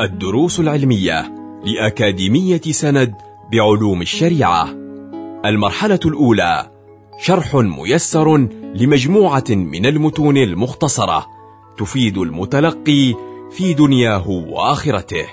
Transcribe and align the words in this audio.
الدروس 0.00 0.60
العلمية 0.60 1.34
لأكاديمية 1.64 2.60
سند 2.60 3.14
بعلوم 3.52 4.02
الشريعة. 4.02 4.68
المرحلة 5.44 6.00
الأولى 6.04 6.70
شرح 7.18 7.54
ميسر 7.54 8.36
لمجموعة 8.74 9.44
من 9.50 9.86
المتون 9.86 10.36
المختصرة 10.36 11.26
تفيد 11.78 12.18
المتلقي 12.18 13.14
في 13.50 13.74
دنياه 13.74 14.28
وآخرته. 14.28 15.26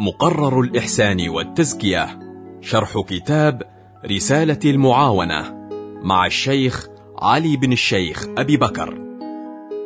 مقرر 0.00 0.60
الإحسان 0.60 1.28
والتزكية 1.28 2.18
شرح 2.60 2.98
كتاب 3.08 3.62
رسالة 4.06 4.60
المعاونة 4.64 5.68
مع 6.02 6.26
الشيخ 6.26 6.88
علي 7.18 7.56
بن 7.56 7.72
الشيخ 7.72 8.26
أبي 8.38 8.56
بكر. 8.56 9.01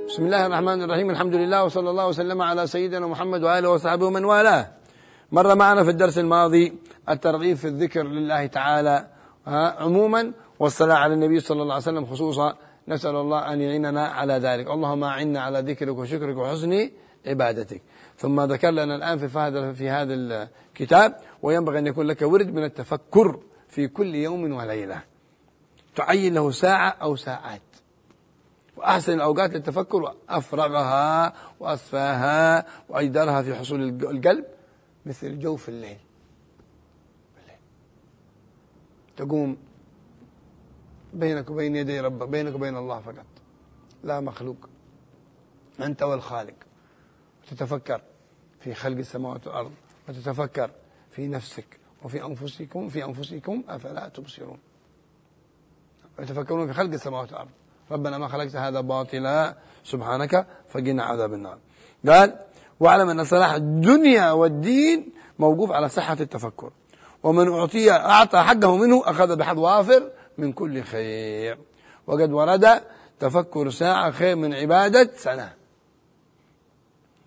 بسم 0.09 0.27
الله 0.27 0.47
الرحمن 0.47 0.83
الرحيم 0.83 1.11
الحمد 1.11 1.35
لله 1.35 1.65
وصلى 1.65 1.91
الله 1.91 2.09
وسلم 2.09 2.43
على 2.43 2.67
سيدنا 2.67 3.07
محمد 3.07 3.43
وآله 3.43 3.71
وصحبه 3.71 4.07
ومن 4.07 4.25
والاه 4.25 4.69
مر 5.33 5.55
معنا 5.55 5.85
في 5.85 5.91
الدرس 5.91 6.19
الماضي 6.19 6.73
الترغيب 7.09 7.57
في 7.57 7.69
الذكر 7.69 8.03
لله 8.03 8.47
تعالى 8.47 9.07
عموما 9.47 10.33
والصلاة 10.59 10.95
على 10.95 11.15
النبي 11.15 11.41
صلى 11.41 11.63
الله 11.63 11.75
عليه 11.75 11.83
وسلم 11.83 12.07
خصوصا 12.07 12.57
نسأل 12.89 13.17
الله 13.17 13.53
أن 13.53 13.61
يعيننا 13.61 14.07
على 14.07 14.33
ذلك 14.33 14.67
اللهم 14.71 15.05
أعنا 15.05 15.41
على 15.41 15.61
ذكرك 15.61 15.99
وشكرك 15.99 16.37
وحسن 16.37 16.91
عبادتك 17.27 17.83
ثم 18.19 18.41
ذكر 18.41 18.71
لنا 18.71 18.97
الآن 18.97 19.19
في 19.19 19.39
هذا 19.39 19.73
في 19.73 19.91
هذا 19.91 20.15
الكتاب 20.15 21.17
وينبغي 21.43 21.79
أن 21.79 21.87
يكون 21.87 22.07
لك 22.07 22.23
ورد 22.23 22.55
من 22.55 22.65
التفكر 22.65 23.39
في 23.69 23.89
كل 23.89 24.15
يوم 24.15 24.53
وليلة 24.53 25.03
تعين 25.97 26.35
له 26.35 26.51
ساعة 26.51 26.89
أو 26.89 27.17
ساعات 27.17 27.61
وأحسن 28.77 29.13
الأوقات 29.13 29.51
للتفكر 29.55 30.15
أفرغها 30.29 31.33
وأصفاها 31.61 32.67
وأجدرها 32.89 33.43
في 33.43 33.55
حصول 33.55 33.83
القلب 34.05 34.45
مثل 35.07 35.39
جوف 35.39 35.69
الليل. 35.69 35.99
تقوم 39.17 39.57
بينك 41.13 41.51
وبين 41.51 41.77
يدي 41.77 42.01
ربك 42.01 42.29
بينك 42.29 42.55
وبين 42.55 42.77
الله 42.77 43.01
فقط. 43.01 43.27
لا 44.05 44.21
مخلوق. 44.21 44.57
أنت 45.81 46.03
والخالق. 46.03 46.55
وتتفكر 47.43 48.01
في 48.61 48.75
خلق 48.75 48.99
السماوات 48.99 49.47
والأرض. 49.47 49.73
وتتفكر 50.09 50.71
في 51.11 51.29
نفسك. 51.29 51.81
وفي 52.03 52.25
أنفسكم 52.25 52.89
في 52.89 53.05
أنفسكم 53.05 53.63
أفلا 53.69 54.09
تبصرون. 54.09 54.59
ويتفكرون 56.19 56.67
في 56.67 56.73
خلق 56.73 56.93
السماوات 56.93 57.33
والأرض. 57.33 57.51
ربنا 57.91 58.19
ما 58.19 58.29
خلقت 58.29 58.57
هذا 58.57 58.81
باطلا 58.81 59.55
سبحانك 59.85 60.47
فقنا 60.69 61.05
عذاب 61.05 61.33
النار. 61.33 61.59
قال 62.09 62.39
واعلم 62.81 63.09
أن 63.09 63.25
صلاح 63.25 63.53
الدنيا 63.53 64.31
والدين 64.31 65.13
موقوف 65.39 65.73
على 65.73 65.89
صحة 65.89 66.17
التفكر 66.21 66.71
ومن 67.23 67.53
أعطي 67.53 67.91
أعطى 67.91 68.39
حقه 68.39 68.77
منه 68.77 69.03
أخذ 69.05 69.37
بحظ 69.37 69.59
وافر 69.59 70.11
من 70.39 70.53
كل 70.53 70.83
خير. 70.83 71.59
وقد 72.07 72.33
ورد 72.33 72.81
تفكر 73.21 73.71
ساعة 73.71 74.11
خير 74.11 74.37
من 74.37 74.55
عبادة 74.55 75.11
سنة. 75.17 75.53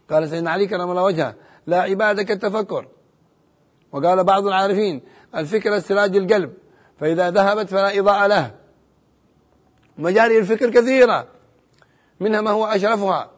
قال 0.09 0.29
سيدنا 0.29 0.51
علي 0.51 0.67
كرم 0.67 0.89
الله 0.91 1.03
وجهه 1.03 1.35
لا 1.67 1.81
عبادة 1.81 2.23
كالتفكر 2.23 2.87
وقال 3.91 4.23
بعض 4.23 4.47
العارفين 4.47 5.01
الفكرة 5.35 5.79
سراج 5.79 6.17
القلب 6.17 6.53
فإذا 6.99 7.29
ذهبت 7.31 7.69
فلا 7.69 7.99
إضاءة 7.99 8.27
له. 8.27 8.58
مجاري 9.99 10.39
الفكر 10.39 10.69
كثيرة. 10.69 11.27
منها 12.19 12.41
ما 12.41 12.51
هو 12.51 12.65
أشرفها. 12.65 13.31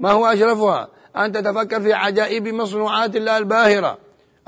ما 0.00 0.10
هو 0.10 0.26
أشرفها؟ 0.26 0.88
أن 1.16 1.32
تتفكر 1.32 1.80
في 1.80 1.92
عجائب 1.92 2.48
مصنوعات 2.48 3.16
الله 3.16 3.38
الباهرة 3.38 3.98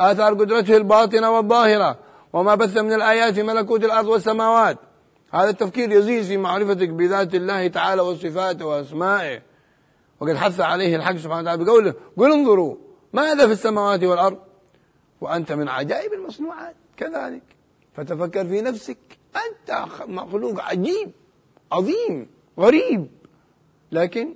آثار 0.00 0.34
قدرته 0.34 0.76
الباطنة 0.76 1.30
والظاهرة 1.30 1.98
وما 2.32 2.54
بث 2.54 2.76
من 2.76 2.92
الآيات 2.92 3.34
في 3.34 3.42
ملكوت 3.42 3.84
الأرض 3.84 4.06
والسماوات. 4.08 4.78
هذا 5.32 5.50
التفكير 5.50 5.92
يزيد 5.92 6.24
في 6.24 6.36
معرفتك 6.36 6.88
بذات 6.88 7.34
الله 7.34 7.68
تعالى 7.68 8.02
وصفاته 8.02 8.66
وأسمائه. 8.66 9.42
وقد 10.20 10.36
حث 10.36 10.60
عليه 10.60 10.96
الحق 10.96 11.16
سبحانه 11.16 11.40
وتعالى 11.40 11.64
بقوله 11.64 11.94
قل 12.16 12.32
انظروا 12.32 12.76
ماذا 13.12 13.46
في 13.46 13.52
السماوات 13.52 14.04
والأرض؟ 14.04 14.38
وأنت 15.20 15.52
من 15.52 15.68
عجائب 15.68 16.12
المصنوعات 16.12 16.74
كذلك. 16.96 17.42
فتفكر 17.96 18.46
في 18.46 18.60
نفسك. 18.60 19.15
أنت 19.36 19.86
مخلوق 20.08 20.60
عجيب 20.60 21.10
عظيم 21.72 22.28
غريب. 22.58 23.06
لكن 23.92 24.34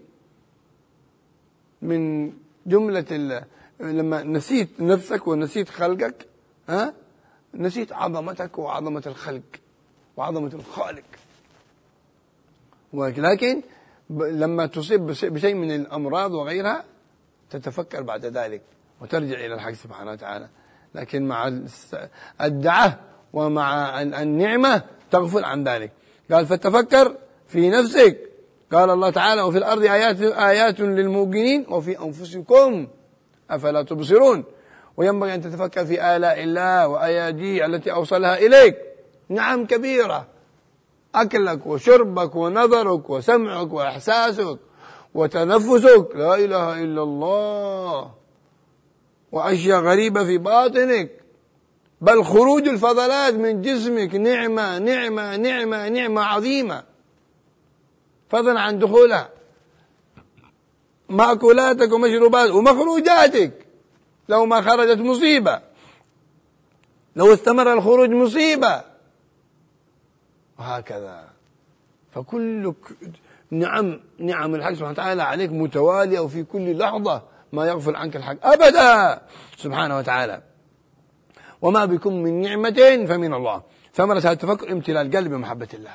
من 1.83 2.33
جملة 2.67 3.45
لما 3.81 4.23
نسيت 4.23 4.81
نفسك 4.81 5.27
ونسيت 5.27 5.69
خلقك 5.69 6.27
ها 6.69 6.95
نسيت 7.55 7.93
عظمتك 7.93 8.59
وعظمة 8.59 9.03
الخلق 9.07 9.43
وعظمة 10.17 10.55
الخالق. 10.55 11.05
ولكن 12.93 13.63
لما 14.11 14.67
تصيب 14.67 15.07
بشيء 15.07 15.55
من 15.55 15.75
الأمراض 15.75 16.33
وغيرها 16.33 16.85
تتفكر 17.51 18.03
بعد 18.03 18.27
ذلك 18.27 18.63
وترجع 19.01 19.35
إلى 19.35 19.55
الحق 19.55 19.73
سبحانه 19.73 20.11
وتعالى. 20.11 20.49
لكن 20.95 21.29
مع 21.29 21.61
الدعة 22.41 23.01
ومع 23.33 24.03
النعمة 24.03 24.83
تغفل 25.11 25.45
عن 25.45 25.65
ذلك. 25.65 25.93
قال 26.33 26.47
فتفكر 26.47 27.15
في 27.49 27.71
نفسك. 27.71 28.19
قال 28.73 28.91
الله 28.91 29.11
تعالى 29.11 29.43
وفي 29.43 29.59
الأرض 29.59 29.83
آيات, 29.83 30.23
آيات 30.23 30.81
للموقنين 30.81 31.67
وفي 31.69 31.99
أنفسكم 31.99 32.89
أفلا 33.51 33.83
تبصرون. 33.83 34.45
وينبغي 34.97 35.35
أن 35.35 35.41
تتفكر 35.43 35.87
في 35.87 36.17
آلاء 36.17 36.43
الله 36.43 36.89
وأياديه 36.89 37.67
التي 37.67 37.93
أوصلها 37.93 38.39
إليك. 38.39 38.77
نعم 39.29 39.67
كبيرة. 39.67 40.27
أكلك 41.15 41.67
وشربك 41.67 42.35
ونظرك 42.35 43.11
وسمعك 43.11 43.73
وإحساسك 43.73 44.59
وتنفسك. 45.15 46.09
لا 46.15 46.35
إله 46.35 46.83
إلا 46.83 47.03
الله. 47.03 48.11
وأشياء 49.33 49.81
غريبة 49.81 50.25
في 50.25 50.39
باطنك. 50.39 51.20
بل 52.01 52.25
خروج 52.25 52.69
الفضلات 52.69 53.35
من 53.35 53.63
جسمك 53.63 54.15
نعمة 54.15 54.79
نعمة 54.79 55.37
نعمة 55.37 55.89
نعمة 55.89 56.23
عظيمة. 56.23 56.83
فضلا 58.29 58.61
عن 58.61 58.79
دخولها. 58.79 59.29
مأكولاتك 61.09 61.93
ومشروباتك 61.93 62.55
ومخروجاتك. 62.55 63.67
لو 64.29 64.47
ما 64.47 64.63
خرجت 64.63 64.99
مصيبة. 64.99 65.61
لو 67.17 67.33
استمر 67.35 67.73
الخروج 67.73 68.11
مصيبة. 68.11 68.83
وهكذا. 70.59 71.29
فكل 72.11 72.75
نعم 73.51 74.01
نعم 74.19 74.55
الحق 74.55 74.73
سبحانه 74.73 74.91
وتعالى 74.91 75.23
عليك 75.23 75.51
متوالية 75.51 76.21
وفي 76.21 76.43
كل 76.43 76.79
لحظة 76.79 77.23
ما 77.53 77.67
يغفل 77.67 77.97
عنك 77.97 78.17
الحق. 78.17 78.47
أبدا! 78.47 79.23
سبحانه 79.57 79.99
وتعالى. 79.99 80.50
وما 81.63 81.85
بكم 81.85 82.15
من 82.15 82.41
نعمة 82.41 83.05
فمن 83.09 83.35
الله. 83.35 83.63
ثمرة 83.95 84.33
التفكر 84.33 84.73
امتلاء 84.73 85.03
القلب 85.03 85.31
بمحبة 85.31 85.69
الله. 85.75 85.95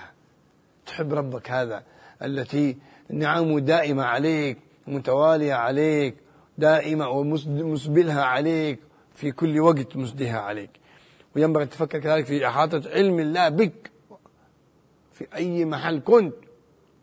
تحب 0.86 1.14
ربك 1.14 1.52
هذا 1.52 1.84
التي 2.24 2.78
نعمه 3.10 3.60
دائمة 3.60 4.04
عليك 4.04 4.58
متوالية 4.88 5.54
عليك 5.54 6.16
دائمة 6.58 7.10
ومسبلها 7.10 8.24
عليك 8.24 8.80
في 9.16 9.32
كل 9.32 9.60
وقت 9.60 9.96
مسدها 9.96 10.40
عليك. 10.40 10.70
وينبغي 11.36 11.64
أن 11.64 11.70
تفكر 11.70 12.00
كذلك 12.00 12.26
في 12.26 12.48
إحاطة 12.48 12.82
علم 12.90 13.20
الله 13.20 13.50
بك. 13.50 13.92
في 15.14 15.28
أي 15.36 15.66
محل 15.66 16.02
كنت 16.06 16.36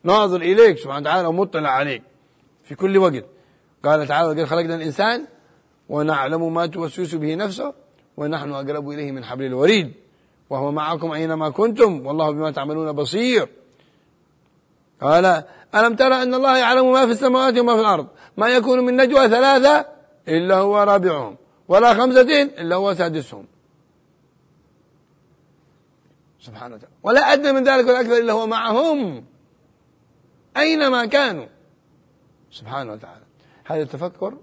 ناظر 0.04 0.36
إليك 0.36 0.78
سبحانه 0.78 1.00
وتعالى 1.00 1.28
ومطلع 1.28 1.70
عليك. 1.70 2.02
في 2.64 2.74
كل 2.74 2.98
وقت. 2.98 3.24
قال 3.84 4.06
تعالى 4.06 4.28
وقد 4.28 4.44
خلقنا 4.44 4.74
الإنسان 4.74 5.26
ونعلم 5.88 6.54
ما 6.54 6.66
توسوس 6.66 7.14
به 7.14 7.34
نفسه 7.34 7.74
ونحن 8.16 8.52
أقرب 8.52 8.90
إليه 8.90 9.12
من 9.12 9.24
حبل 9.24 9.44
الوريد. 9.44 9.92
وهو 10.50 10.72
معكم 10.72 11.12
أينما 11.12 11.50
كنتم 11.50 12.06
والله 12.06 12.30
بما 12.30 12.50
تعملون 12.50 12.92
بصير. 12.92 13.48
قال 15.00 15.44
ألم 15.74 15.96
ترى 15.96 16.22
أن 16.22 16.34
الله 16.34 16.58
يعلم 16.58 16.92
ما 16.92 17.06
في 17.06 17.12
السماوات 17.12 17.58
وما 17.58 17.74
في 17.74 17.80
الأرض؟ 17.80 18.06
ما 18.36 18.48
يكون 18.48 18.80
من 18.80 18.96
نجوى 18.96 19.28
ثلاثة 19.28 19.86
إلا 20.28 20.56
هو 20.56 20.82
رابعهم 20.82 21.36
ولا 21.68 21.94
خمسة 21.94 22.42
إلا 22.42 22.76
هو 22.76 22.94
سادسهم. 22.94 23.46
سبحانه 26.40 26.74
وتعالى. 26.74 26.94
ولا 27.02 27.32
أدنى 27.32 27.52
من 27.52 27.64
ذلك 27.64 27.86
ولا 27.86 28.00
أكثر 28.00 28.16
إلا 28.18 28.32
هو 28.32 28.46
معهم. 28.46 29.24
أينما 30.56 31.06
كانوا. 31.06 31.46
سبحانه 32.50 32.92
وتعالى. 32.92 33.24
هذا 33.64 33.82
التفكر 33.82 34.34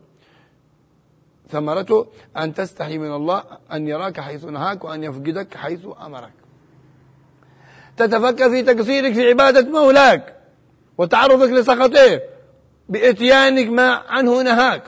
ثمرته 1.52 2.08
أن 2.38 2.54
تستحي 2.54 2.98
من 2.98 3.14
الله 3.16 3.44
أن 3.74 3.88
يراك 3.88 4.20
حيث 4.20 4.46
نهاك 4.46 4.84
وأن 4.84 5.04
يفقدك 5.04 5.58
حيث 5.58 5.86
أمرك. 6.06 6.32
تتفكر 7.98 8.50
في 8.50 8.62
تقصيرك 8.62 9.14
في 9.14 9.30
عبادة 9.30 9.72
مولاك 9.72 10.36
وتعرضك 10.98 11.50
لسخطه 11.50 12.22
بإتيانك 12.90 13.70
ما 13.70 13.94
عنه 13.94 14.42
نهاك. 14.42 14.84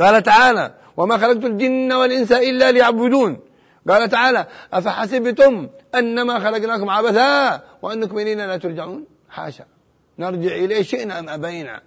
قال 0.00 0.22
تعالى 0.22 0.74
وما 0.96 1.18
خلقت 1.18 1.44
الجن 1.44 1.92
والإنس 1.92 2.32
إلا 2.32 2.72
ليعبدون 2.72 3.40
قال 3.88 4.08
تعالى 4.08 4.46
أفحسبتم 4.72 5.68
أنما 5.94 6.38
خلقناكم 6.38 6.90
عبثا 6.90 7.62
وأنكم 7.82 8.18
إلينا 8.18 8.46
لا 8.46 8.56
ترجعون 8.56 9.04
حاشا. 9.30 9.64
نرجع 10.18 10.54
إليه 10.54 10.82
شئنا 10.82 11.18
أم 11.18 11.28
أبينا. 11.28 11.80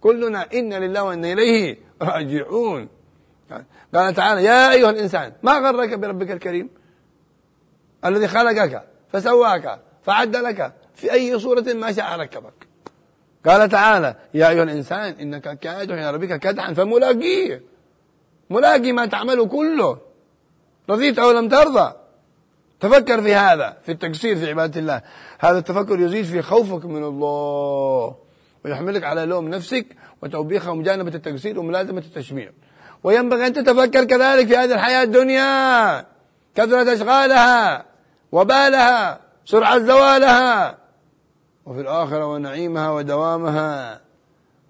كلنا 0.00 0.46
إن 0.54 0.74
لله 0.74 1.02
وإنا 1.02 1.32
إليه 1.32 1.85
راجعون. 2.02 2.88
قال 3.94 4.14
تعالى 4.14 4.44
يا 4.44 4.72
أيها 4.72 4.90
الإنسان 4.90 5.32
ما 5.42 5.52
غرك 5.58 5.94
بربك 5.98 6.30
الكريم؟ 6.30 6.70
الذي 8.04 8.28
خلقك 8.28 8.82
فسواك 9.12 9.80
فعدلك 10.02 10.72
في 10.94 11.12
أي 11.12 11.38
صورة 11.38 11.72
ما 11.72 11.92
شاء 11.92 12.20
ركبك. 12.20 12.66
قال 13.46 13.68
تعالى 13.68 14.16
يا 14.34 14.48
أيها 14.48 14.62
الإنسان 14.62 15.14
إنك 15.20 15.58
كادح 15.58 15.94
إلى 15.94 16.10
ربك 16.10 16.40
كدحا 16.40 16.74
فملاقيه. 16.74 17.62
ملاقي 18.50 18.92
ما 18.92 19.06
تعمله 19.06 19.46
كله. 19.46 19.98
رضيت 20.90 21.18
أو 21.18 21.30
لم 21.30 21.48
ترضى. 21.48 21.92
تفكر 22.80 23.22
في 23.22 23.34
هذا 23.34 23.76
في 23.82 23.92
التقصير 23.92 24.36
في 24.36 24.50
عبادة 24.50 24.80
الله. 24.80 25.02
هذا 25.38 25.58
التفكر 25.58 26.00
يزيد 26.00 26.24
في 26.24 26.42
خوفك 26.42 26.84
من 26.84 27.04
الله 27.04 28.16
ويحملك 28.64 29.04
على 29.04 29.24
لوم 29.24 29.48
نفسك 29.48 29.86
وتوبيخها 30.22 30.70
ومجانبة 30.70 31.14
التقصير 31.14 31.58
وملازمة 31.58 31.98
التشميع 31.98 32.50
وينبغي 33.04 33.46
أن 33.46 33.52
تتفكر 33.52 34.04
كذلك 34.04 34.46
في 34.46 34.56
هذه 34.56 34.74
الحياة 34.74 35.02
الدنيا. 35.02 36.06
كثرة 36.54 36.92
أشغالها 36.92 37.84
وبالها 38.32 39.20
سرعة 39.44 39.78
زوالها. 39.78 40.78
وفي 41.66 41.80
الآخرة 41.80 42.26
ونعيمها 42.26 42.90
ودوامها. 42.90 44.00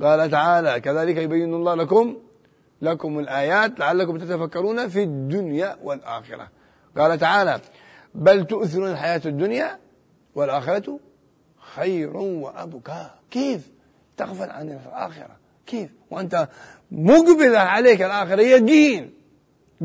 قال 0.02 0.30
تعالى 0.30 0.80
كذلك 0.80 1.16
يبين 1.16 1.54
الله 1.54 1.74
لكم 1.74 2.16
لكم 2.82 3.18
الآيات 3.18 3.78
لعلكم 3.78 4.18
تتفكرون 4.18 4.88
في 4.88 5.02
الدنيا 5.02 5.76
والآخرة. 5.82 6.48
قال 6.98 7.18
تعالى 7.18 7.60
بل 8.14 8.46
تؤثرون 8.46 8.90
الحياة 8.90 9.20
الدنيا 9.26 9.78
والآخرة 10.34 10.98
خير 11.74 12.16
وأبكى 12.16 13.10
كيف؟ 13.30 13.75
تغفل 14.16 14.50
عن 14.50 14.70
الآخرة. 14.70 15.36
كيف؟ 15.66 15.90
وأنت 16.10 16.48
مقبل 16.90 17.56
عليك 17.56 18.02
الآخرة 18.02 18.42
يقين 18.42 19.14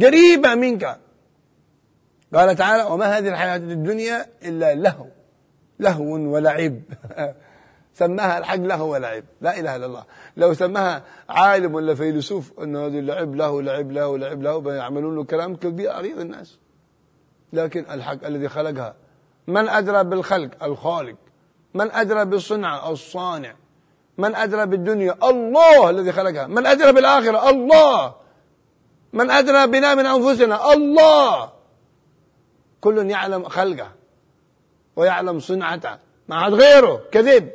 قريبة 0.01 0.55
منك. 0.55 0.97
قال 2.33 2.55
تعالى 2.55 2.83
وما 2.83 3.17
هذه 3.17 3.29
الحياة 3.29 3.55
الدنيا 3.55 4.25
إلا 4.43 4.75
لهو 4.75 5.07
لهو 5.79 6.05
ولعب. 6.05 6.81
سماها 7.93 8.37
الحق 8.37 8.55
لهو 8.55 8.93
ولعب. 8.93 9.23
لا 9.41 9.59
إله 9.59 9.75
إلا 9.75 9.85
الله. 9.85 10.03
لو 10.37 10.53
سماها 10.53 11.03
عالم 11.29 11.73
ولا 11.73 11.95
فيلسوف 11.95 12.59
أن 12.59 12.75
هذه 12.75 12.99
اللعب 12.99 13.35
له 13.35 13.61
لعب 13.61 13.91
له 13.91 14.17
لعب 14.17 14.41
له 14.41 14.57
بيعملون 14.57 15.15
له 15.15 15.23
كلام 15.23 15.55
كبير 15.55 15.97
أريد 15.97 16.19
الناس. 16.19 16.57
لكن 17.53 17.85
الحق 17.91 18.25
الذي 18.25 18.49
خلقها 18.49 18.95
من 19.47 19.69
أدرى 19.69 20.03
بالخلق؟ 20.03 20.63
الخالق. 20.63 21.15
من 21.73 21.91
أدرى 21.91 22.25
بالصنعة 22.25 22.91
الصانع. 22.91 23.55
من 24.17 24.35
أدرى 24.35 24.65
بالدنيا 24.65 25.17
الله 25.23 25.89
الذي 25.89 26.11
خلقها. 26.11 26.47
من 26.47 26.65
أدرى 26.65 26.91
بالآخرة 26.91 27.49
الله. 27.49 28.15
من 29.13 29.31
أدرى 29.31 29.67
بنا 29.67 29.95
من 29.95 30.05
أنفسنا 30.05 30.73
الله. 30.73 31.51
كل 32.81 33.09
يعلم 33.09 33.49
خلقه 33.49 33.91
ويعلم 34.95 35.39
صنعته. 35.39 35.97
ما 36.27 36.35
عاد 36.35 36.53
غيره 36.53 37.03
كذب. 37.11 37.51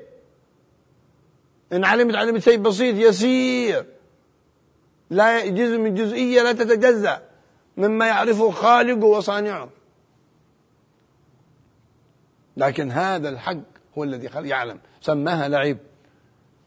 إن 1.73 1.85
علمت 1.85 2.15
علمت 2.15 2.41
شيء 2.41 2.59
بسيط 2.59 2.97
يسير. 2.97 3.87
لا 5.11 5.47
جزء 5.47 5.79
من 5.79 5.95
جزئية 5.95 6.43
لا 6.43 6.53
تتجزأ 6.53 7.23
مما 7.77 8.07
يعرفه 8.07 8.51
خالقه 8.51 9.05
وصانعه. 9.05 9.69
لكن 12.57 12.91
هذا 12.91 13.29
الحق 13.29 13.57
هو 13.99 14.05
الذي 14.05 14.49
يعلم. 14.49 14.79
سماها 15.01 15.49
لعب. 15.49 15.79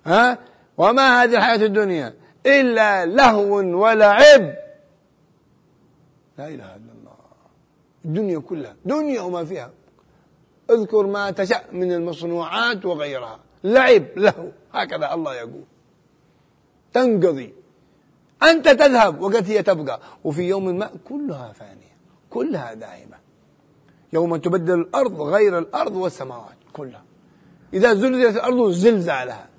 ها؟ 0.09 0.37
وما 0.77 1.23
هذه 1.23 1.37
الحياة 1.37 1.65
الدنيا؟ 1.65 2.13
إلا 2.45 3.05
لهو 3.05 3.53
ولعب. 3.83 4.55
لا 6.37 6.47
إله 6.47 6.75
إلا 6.75 6.93
الله. 6.99 7.17
الدنيا 8.05 8.39
كلها 8.39 8.75
دنيا 8.85 9.21
وما 9.21 9.45
فيها. 9.45 9.71
اذكر 10.69 11.07
ما 11.07 11.31
تشاء 11.31 11.65
من 11.71 11.91
المصنوعات 11.91 12.85
وغيرها. 12.85 13.39
لعب 13.63 14.03
له 14.17 14.51
هكذا 14.73 15.13
الله 15.13 15.35
يقول. 15.35 15.63
تنقضي. 16.93 17.53
أنت 18.43 18.69
تذهب 18.69 19.21
وقد 19.21 19.49
هي 19.51 19.63
تبقى. 19.63 19.99
وفي 20.23 20.41
يوم 20.41 20.77
ما 20.77 20.89
كلها 21.09 21.53
فانية. 21.53 21.95
كلها 22.29 22.73
دائمة. 22.73 23.17
يوم 24.13 24.35
تبدل 24.35 24.79
الأرض 24.79 25.21
غير 25.21 25.57
الأرض 25.59 25.95
والسماوات 25.95 26.57
كلها. 26.73 27.03
إذا 27.73 27.93
زلزلت 27.93 28.35
الأرض 28.35 28.69
زلزالها. 28.69 29.49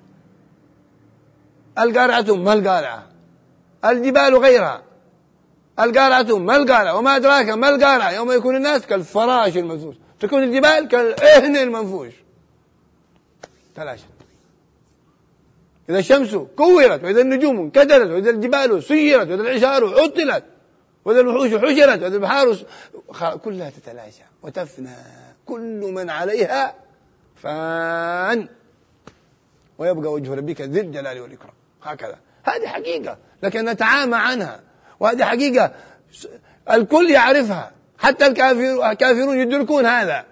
القارعة 1.81 2.35
ما 2.35 2.53
القارعة؟ 2.53 3.07
الجبال 3.85 4.35
غيرها. 4.37 4.83
القارعة 5.79 6.37
ما 6.37 6.55
القارعة؟ 6.55 6.97
وما 6.97 7.15
أدراك 7.15 7.49
ما 7.49 7.69
القارعة؟ 7.69 8.11
يوم 8.11 8.31
يكون 8.31 8.55
الناس 8.55 8.85
كالفراش 8.85 9.57
المبثوث 9.57 9.95
تكون 10.19 10.43
الجبال 10.43 10.87
كالعهن 10.87 11.55
المنفوش. 11.55 12.13
تلاشت 13.75 14.05
إذا 15.89 15.99
الشمس 15.99 16.35
كورت 16.35 17.03
وإذا 17.03 17.21
النجوم 17.21 17.59
انكدرت 17.59 18.09
وإذا 18.09 18.29
الجبال 18.29 18.83
سيرت 18.83 19.27
وإذا 19.27 19.41
العشار 19.41 19.99
عطلت 19.99 20.43
وإذا 21.05 21.19
الوحوش 21.19 21.49
حشرت 21.49 22.01
وإذا 22.01 22.15
البحار 22.15 22.57
كلها 23.43 23.69
تتلاشى. 23.69 24.23
وتفنى 24.43 24.95
كل 25.45 25.91
من 25.93 26.09
عليها 26.09 26.75
فان. 27.35 28.47
ويبقى 29.77 30.11
وجه 30.11 30.33
ربك 30.33 30.61
ذي 30.61 30.81
الجلال 30.81 31.19
والإكرام. 31.19 31.53
هكذا. 31.83 32.19
هذه 32.43 32.67
حقيقة 32.67 33.17
لكن 33.43 33.65
نتعامى 33.65 34.15
عنها. 34.15 34.59
وهذه 34.99 35.23
حقيقة 35.23 35.71
الكل 36.71 37.09
يعرفها. 37.09 37.71
حتى 37.97 38.27
الكافرون 38.27 39.39
يدركون 39.39 39.85
هذا. 39.85 40.25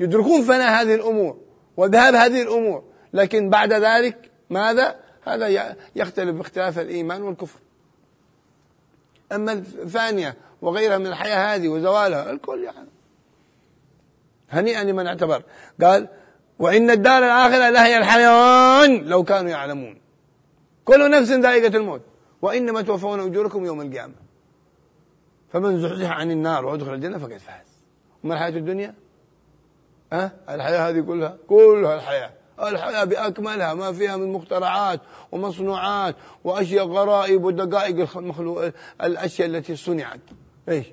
يدركون 0.00 0.42
فناء 0.42 0.82
هذه 0.82 0.94
الأمور 0.94 1.40
وذهاب 1.76 2.14
هذه 2.14 2.42
الأمور. 2.42 2.84
لكن 3.12 3.50
بعد 3.50 3.72
ذلك 3.72 4.30
ماذا؟ 4.50 4.96
هذا 5.26 5.76
يختلف 5.96 6.34
باختلاف 6.34 6.78
الإيمان 6.78 7.22
والكفر. 7.22 7.58
أما 9.32 9.52
الثانية 9.52 10.36
وغيرها 10.62 10.98
من 10.98 11.06
الحياة 11.06 11.54
هذه 11.54 11.68
وزوالها 11.68 12.30
الكل 12.30 12.64
يعني 12.64 12.88
هنيئا 14.50 14.84
لمن 14.84 15.06
اعتبر. 15.06 15.42
قال 15.82 16.08
وإن 16.58 16.90
الدار 16.90 17.24
الآخرة 17.24 17.70
لهي 17.70 17.98
الحيوان 17.98 19.04
لو 19.04 19.24
كانوا 19.24 19.50
يعلمون. 19.50 19.97
كل 20.88 21.10
نفس 21.10 21.30
ذائقة 21.30 21.76
الموت. 21.76 22.00
وإنما 22.42 22.82
توفون 22.82 23.20
أجوركم 23.20 23.64
يوم 23.64 23.80
القيامة. 23.80 24.14
فمن 25.52 25.80
زحزح 25.80 26.10
عن 26.10 26.30
النار 26.30 26.66
وأدخل 26.66 26.94
الجنة 26.94 27.18
فقد 27.18 27.36
فاز. 27.36 27.66
وما 28.24 28.34
الحياة 28.34 28.48
الدنيا؟ 28.48 28.94
أه؟ 30.12 30.32
الحياة 30.48 30.90
هذه 30.90 31.00
كلها؟ 31.00 31.36
كلها 31.48 31.94
الحياة. 31.94 32.30
الحياة 32.62 33.04
بأكملها. 33.04 33.74
ما 33.74 33.92
فيها 33.92 34.16
من 34.16 34.32
مخترعات 34.32 35.00
ومصنوعات 35.32 36.14
وأشياء 36.44 36.86
غرائب 36.86 37.44
ودقائق 37.44 38.16
المخلوق 38.16 38.70
الأشياء 39.02 39.48
التي 39.48 39.76
صنعت. 39.76 40.20
إيش؟ 40.68 40.86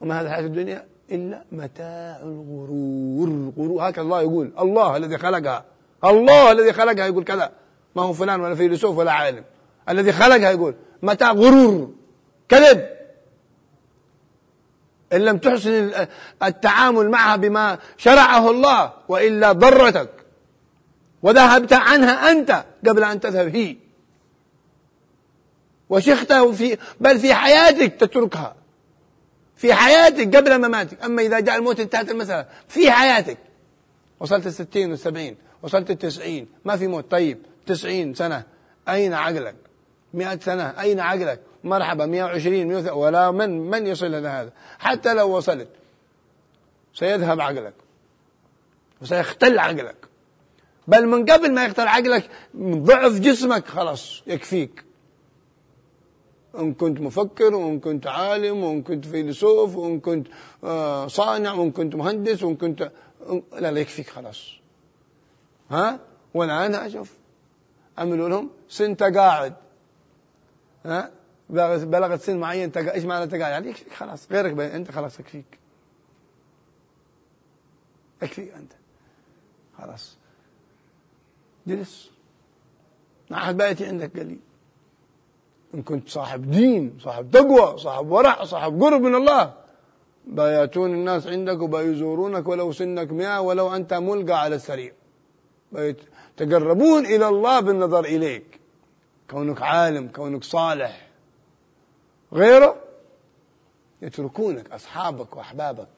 وما 0.00 0.20
هذا 0.20 0.28
الحياة 0.28 0.46
الدنيا؟ 0.46 0.86
إلا 1.10 1.44
متاع 1.52 2.20
الغرور. 2.22 3.52
غرور. 3.58 3.88
هكذا 3.88 4.02
الله 4.02 4.22
يقول. 4.22 4.52
الله 4.58 4.96
الذي 4.96 5.18
خلقها. 5.18 5.64
الله 6.04 6.52
الذي 6.52 6.72
خلقها. 6.72 7.06
يقول 7.06 7.24
كذا. 7.24 7.61
ما 7.96 8.02
هو 8.02 8.12
فلان 8.12 8.40
ولا 8.40 8.54
فيلسوف 8.54 8.98
ولا 8.98 9.12
عالم. 9.12 9.44
الذي 9.88 10.12
خلقها 10.12 10.50
يقول 10.50 10.74
متاع 11.02 11.32
غرور 11.32 11.94
كذب. 12.48 12.88
إن 15.12 15.20
لم 15.20 15.38
تحسن 15.38 15.92
التعامل 16.42 17.10
معها 17.10 17.36
بما 17.36 17.78
شرعه 17.96 18.50
الله 18.50 18.92
وإلا 19.08 19.52
ضرتك. 19.52 20.10
وذهبت 21.22 21.72
عنها 21.72 22.30
أنت 22.30 22.64
قبل 22.88 23.04
أن 23.04 23.20
تذهب 23.20 23.56
هي. 23.56 23.76
وشخت 25.88 26.32
في 26.32 26.78
بل 27.00 27.18
في 27.18 27.34
حياتك 27.34 27.94
تتركها. 27.94 28.56
في 29.56 29.74
حياتك 29.74 30.36
قبل 30.36 30.58
مماتك. 30.58 31.04
أما 31.04 31.22
إذا 31.22 31.40
جاء 31.40 31.56
الموت 31.56 31.80
انتهت 31.80 32.10
المسألة 32.10 32.46
في 32.68 32.90
حياتك. 32.90 33.38
وصلت 34.20 34.46
الستين 34.46 34.90
والسبعين 34.90 35.36
وصلت 35.62 35.90
التسعين 35.90 36.48
ما 36.64 36.76
في 36.76 36.86
موت. 36.86 37.10
طيب. 37.10 37.51
تسعين 37.66 38.14
سنة. 38.14 38.42
أين 38.88 39.12
عقلك؟ 39.12 39.54
مئة 40.14 40.38
سنة. 40.40 40.80
أين 40.80 41.00
عقلك؟ 41.00 41.40
مرحبا. 41.64 42.06
120 42.06 42.66
130 42.66 42.98
ولا 42.98 43.30
من 43.30 43.70
من 43.70 43.86
يصل 43.86 44.06
إلى 44.06 44.28
هذا؟ 44.28 44.52
حتى 44.78 45.14
لو 45.14 45.36
وصلت 45.36 45.68
سيذهب 46.94 47.40
عقلك. 47.40 47.74
وسيختل 49.02 49.58
عقلك. 49.58 49.96
بل 50.88 51.06
من 51.06 51.24
قبل 51.24 51.52
ما 51.52 51.64
يختل 51.64 51.88
عقلك 51.88 52.30
ضعف 52.56 53.12
جسمك 53.12 53.66
خلاص 53.66 54.22
يكفيك. 54.26 54.84
إن 56.58 56.74
كنت 56.74 57.00
مفكر 57.00 57.54
وإن 57.54 57.80
كنت 57.80 58.06
عالم 58.06 58.64
وإن 58.64 58.82
كنت 58.82 59.06
فيلسوف 59.06 59.76
وإن 59.76 60.00
كنت 60.00 60.28
آه، 60.64 61.06
صانع 61.06 61.52
وإن 61.52 61.70
كنت 61.70 61.94
مهندس 61.94 62.42
وإن 62.42 62.56
كنت 62.56 62.90
لا 63.58 63.70
لا 63.70 63.80
يكفيك 63.80 64.08
خلاص. 64.08 64.48
ها؟ 65.70 66.00
والآن 66.34 66.74
أشوف. 66.74 67.21
عملوا 68.02 68.28
لهم 68.28 68.50
سن 68.68 68.96
تقاعد. 68.96 69.54
ها؟ 70.84 71.10
بلغت 71.94 72.20
سن 72.20 72.36
معين 72.36 72.72
تقا... 72.72 72.92
إيش 72.94 73.04
معنى 73.04 73.26
تقاعد؟ 73.26 73.52
يعني 73.52 73.68
يكفيك 73.68 73.92
خلاص 73.92 74.32
غيرك 74.32 74.52
بي... 74.52 74.76
أنت 74.76 74.90
خلاص 74.90 75.20
يكفيك. 75.20 75.58
يكفيك 78.22 78.52
أنت. 78.54 78.72
خلاص. 79.78 80.16
جلس. 81.66 82.10
مع 83.30 83.38
أحد 83.44 83.56
بيتي 83.56 83.86
عندك 83.86 84.18
قليل 84.18 84.40
إن 85.74 85.82
كنت 85.82 86.08
صاحب 86.08 86.50
دين 86.50 86.98
صاحب 87.00 87.30
تقوى 87.30 87.78
صاحب 87.78 88.10
ورع 88.10 88.44
صاحب 88.44 88.82
قرب 88.82 89.00
من 89.00 89.14
الله 89.14 89.54
بياتون 90.26 90.94
الناس 90.94 91.26
عندك 91.26 91.60
وبيزورونك 91.60 92.48
ولو 92.48 92.72
سنك 92.72 93.12
مئة 93.12 93.40
ولو 93.40 93.76
أنت 93.76 93.94
ملقى 93.94 94.40
على 94.40 94.56
السريع. 94.56 94.92
يتقربون 95.74 97.06
إلى 97.06 97.28
الله 97.28 97.60
بالنظر 97.60 98.04
إليك. 98.04 98.60
كونك 99.30 99.62
عالم 99.62 100.08
كونك 100.08 100.44
صالح. 100.44 101.08
غيره 102.32 102.82
يتركونك 104.02 104.70
أصحابك 104.72 105.36
وأحبابك. 105.36 105.88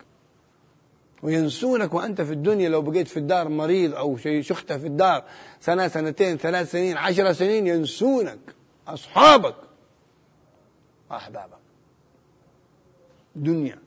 وينسونك 1.22 1.94
وأنت 1.94 2.20
في 2.20 2.32
الدنيا 2.32 2.68
لو 2.68 2.82
بقيت 2.82 3.08
في 3.08 3.16
الدار 3.16 3.48
مريض 3.48 3.94
أو 3.94 4.16
شيء 4.16 4.42
شخته 4.42 4.78
في 4.78 4.86
الدار 4.86 5.24
سنة 5.60 5.88
سنتين 5.88 6.36
ثلاث 6.36 6.70
سنين 6.70 6.96
عشر 6.96 7.32
سنين 7.32 7.66
ينسونك. 7.66 8.38
أصحابك 8.88 9.56
وأحبابك. 11.10 11.58
دنيا 13.36 13.78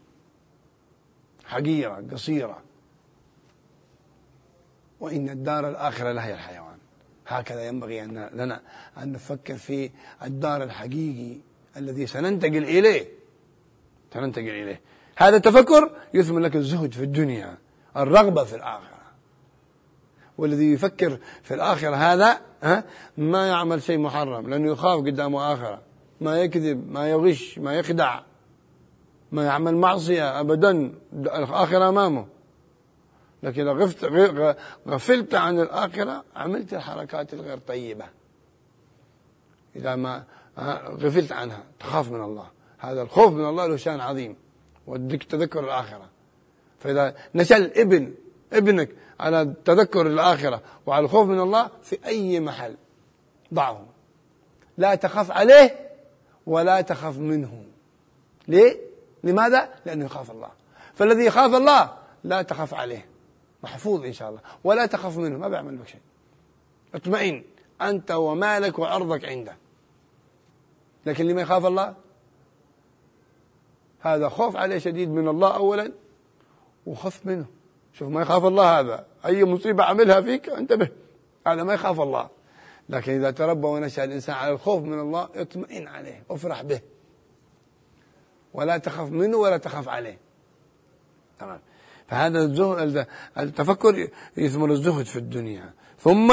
حقيرة 1.46 2.03
قصيرة. 2.12 2.66
وإن 4.99 5.29
الدار 5.29 5.69
الآخرة 5.69 6.11
لهي 6.11 6.33
الحيوان. 6.33 6.77
هكذا 7.27 7.67
ينبغي 7.67 8.03
أن 8.03 8.29
لنا 8.33 8.61
أن 8.97 9.11
نفكر 9.11 9.57
في 9.57 9.91
الدار 10.23 10.63
الحقيقي 10.63 11.37
الذي 11.77 12.07
سننتقل 12.07 12.63
إليه. 12.63 13.07
سننتقل 14.13 14.49
إليه. 14.49 14.81
هذا 15.15 15.35
التفكر 15.35 15.91
يثمن 16.13 16.41
لك 16.41 16.55
الزهد 16.55 16.93
في 16.93 17.03
الدنيا 17.03 17.57
الرغبة 17.97 18.43
في 18.43 18.55
الآخرة. 18.55 18.97
والذي 20.37 20.73
يفكر 20.73 21.19
في 21.43 21.53
الآخرة 21.53 21.95
هذا 21.95 22.41
ها 22.63 22.83
ما 23.17 23.47
يعمل 23.47 23.81
شيء 23.81 23.97
محرم 23.97 24.49
لأنه 24.49 24.71
يخاف 24.71 24.99
قدامه 24.99 25.53
آخرة. 25.53 25.81
ما 26.21 26.41
يكذب 26.41 26.91
ما 26.91 27.09
يغش 27.09 27.59
ما 27.59 27.73
يخدع 27.73 28.19
ما 29.31 29.45
يعمل 29.45 29.75
معصية 29.75 30.39
أبدا 30.39 30.93
الآخرة 31.13 31.89
أمامه. 31.89 32.37
لكن 33.44 33.62
إذا 33.67 33.72
غفت 33.72 34.06
غفلت 34.88 35.36
عن 35.36 35.60
الآخرة 35.60 36.24
عملت 36.36 36.74
الحركات 36.74 37.34
الغير 37.34 37.58
طيبة. 37.58 38.06
إذا 39.75 39.96
ما 39.96 40.24
غفلت 40.89 41.32
عنها. 41.32 41.63
تخاف 41.79 42.12
من 42.12 42.24
الله. 42.24 42.48
هذا 42.77 43.01
الخوف 43.01 43.34
من 43.34 43.46
الله 43.46 43.67
له 43.67 43.75
شأن 43.77 44.00
عظيم. 44.00 44.36
ودك 44.88 45.24
تذكر 45.24 45.60
الآخرة. 45.60 46.10
فإذا 46.79 47.15
نشأ 47.36 47.58
الابن 47.58 48.13
إبنك 48.53 48.89
على 49.20 49.53
تذكر 49.65 50.08
الآخرة 50.08 50.62
وعلى 50.86 51.06
الخوف 51.06 51.27
من 51.27 51.39
الله 51.39 51.70
في 51.84 52.06
أي 52.06 52.39
محل؟ 52.39 52.75
ضعه. 53.53 53.86
لا 54.77 54.96
تخاف 54.96 55.32
عليه 55.32 55.89
ولا 56.46 56.82
تخاف 56.82 57.17
منه. 57.17 57.65
ليه؟ 58.48 58.77
لماذا؟ 59.24 59.70
لأنه 59.86 60.06
يخاف 60.06 60.32
الله. 60.32 60.50
فالذي 60.94 61.25
يخاف 61.25 61.56
الله 61.56 61.94
لا 62.24 62.41
تخاف 62.41 62.74
عليه. 62.74 63.06
محفوظ 63.63 64.05
إن 64.05 64.13
شاء 64.13 64.29
الله. 64.29 64.41
ولا 64.63 64.85
تخاف 64.85 65.17
منه 65.17 65.37
ما 65.37 65.47
بيعمل 65.47 65.75
بك 65.77 65.87
شيء. 65.87 66.01
اطمئن 66.95 67.43
أنت 67.81 68.11
ومالك 68.11 68.79
وعرضك 68.79 69.25
عنده. 69.25 69.57
لكن 71.05 71.27
لما 71.27 71.41
يخاف 71.41 71.65
الله؟ 71.65 71.95
هذا 73.99 74.29
خوف 74.29 74.55
عليه 74.55 74.77
شديد 74.77 75.09
من 75.09 75.27
الله 75.27 75.55
أولا 75.55 75.91
وخف 76.85 77.25
منه. 77.25 77.45
شوف 77.93 78.09
ما 78.09 78.21
يخاف 78.21 78.45
الله 78.45 78.79
هذا. 78.79 79.05
أي 79.25 79.43
مصيبة 79.43 79.83
عملها 79.83 80.21
فيك 80.21 80.49
انتبه. 80.49 80.89
هذا 81.47 81.63
ما 81.63 81.73
يخاف 81.73 82.01
الله. 82.01 82.29
لكن 82.89 83.11
إذا 83.11 83.31
تربى 83.31 83.67
ونشأ 83.67 84.03
الإنسان 84.03 84.35
على 84.35 84.51
الخوف 84.51 84.83
من 84.83 84.99
الله 84.99 85.29
اطمئن 85.35 85.87
عليه 85.87 86.23
وافرح 86.29 86.61
به. 86.61 86.81
ولا 88.53 88.77
تخف 88.77 89.09
منه 89.09 89.37
ولا 89.37 89.57
تخاف 89.57 89.89
عليه. 89.89 90.17
تمام. 91.39 91.59
فهذا 92.07 93.05
التفكر 93.39 94.07
يثمر 94.37 94.71
الزهد 94.71 95.05
في 95.05 95.15
الدنيا. 95.19 95.73
ثم 95.99 96.31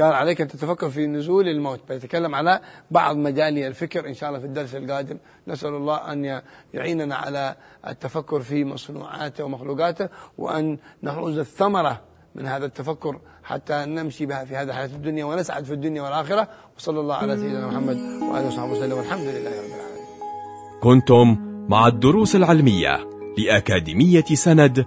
قال 0.00 0.12
عليك 0.12 0.40
أن 0.40 0.48
تتفكر 0.48 0.90
في 0.90 1.06
نزول 1.06 1.48
الموت 1.48 1.80
بيتكلم 1.88 2.34
على 2.34 2.60
بعض 2.90 3.16
مجالي 3.16 3.66
الفكر 3.66 4.08
إن 4.08 4.14
شاء 4.14 4.28
الله 4.28 4.40
في 4.40 4.46
الدرس 4.46 4.74
القادم. 4.74 5.18
نسأل 5.48 5.74
الله 5.74 6.12
أن 6.12 6.40
يعيننا 6.74 7.14
على 7.14 7.56
التفكر 7.88 8.40
في 8.40 8.64
مصنوعاته 8.64 9.44
ومخلوقاته 9.44 10.08
وأن 10.38 10.78
نحوز 11.02 11.38
الثمرة 11.38 12.00
من 12.34 12.46
هذا 12.46 12.66
التفكر 12.66 13.20
حتى 13.44 13.84
نمشي 13.86 14.26
بها 14.26 14.44
في 14.44 14.56
هذه 14.56 14.68
الحياة 14.68 14.86
الدنيا 14.86 15.24
ونسعد 15.24 15.64
في 15.64 15.72
الدنيا 15.72 16.02
والآخرة. 16.02 16.48
وصلى 16.78 17.00
الله 17.00 17.14
على 17.14 17.36
سيدنا 17.36 17.66
محمد 17.66 17.96
وآله 17.96 18.46
وصحبه 18.46 18.72
وسلم. 18.72 18.98
والحمد 18.98 19.26
لله 19.26 19.50
رب 19.50 19.66
العالمين. 19.66 20.06
كنتم 20.82 21.36
مع 21.68 21.86
الدروس 21.86 22.36
العلمية 22.36 23.08
لأكاديمية 23.38 24.24
سند 24.24 24.86